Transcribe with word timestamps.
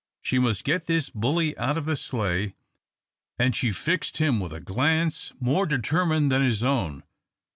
She 0.23 0.39
must 0.39 0.63
get 0.63 0.87
this 0.87 1.11
bully 1.11 1.55
out 1.59 1.77
of 1.77 1.85
the 1.85 1.95
sleigh, 1.95 2.55
and 3.37 3.55
she 3.55 3.71
fixed 3.71 4.17
him 4.17 4.39
with 4.39 4.51
a 4.51 4.59
glance 4.59 5.31
more 5.39 5.67
determined 5.67 6.31
than 6.31 6.41
his 6.41 6.63
own. 6.63 7.03